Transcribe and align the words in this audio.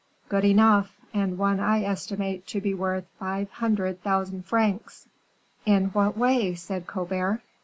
"Good 0.29 0.45
enough, 0.45 0.97
and 1.13 1.37
one 1.37 1.59
I 1.59 1.83
estimate 1.83 2.47
to 2.47 2.59
be 2.59 2.73
worth 2.73 3.05
five 3.19 3.51
hundred 3.51 4.01
thousand 4.01 4.45
francs." 4.47 5.07
"In 5.63 5.89
what 5.89 6.17
way?" 6.17 6.55
said 6.55 6.87
Colbert. 6.87 7.41